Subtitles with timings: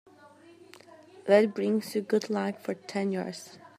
[1.27, 3.59] That brings you good luck for ten years.